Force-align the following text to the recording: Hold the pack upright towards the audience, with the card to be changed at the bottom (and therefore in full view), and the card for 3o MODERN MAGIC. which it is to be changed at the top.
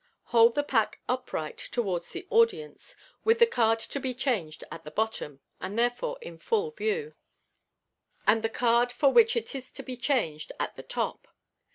Hold 0.33 0.55
the 0.55 0.63
pack 0.63 0.99
upright 1.07 1.59
towards 1.59 2.09
the 2.09 2.25
audience, 2.31 2.95
with 3.23 3.37
the 3.37 3.45
card 3.45 3.77
to 3.77 3.99
be 3.99 4.15
changed 4.15 4.63
at 4.71 4.83
the 4.83 4.89
bottom 4.89 5.41
(and 5.59 5.77
therefore 5.77 6.17
in 6.23 6.39
full 6.39 6.71
view), 6.71 7.13
and 8.25 8.41
the 8.41 8.49
card 8.49 8.91
for 8.91 9.09
3o 9.09 9.09
MODERN 9.09 9.13
MAGIC. 9.13 9.15
which 9.17 9.35
it 9.37 9.55
is 9.55 9.71
to 9.71 9.83
be 9.83 9.95
changed 9.97 10.51
at 10.59 10.75
the 10.75 10.81
top. 10.81 11.27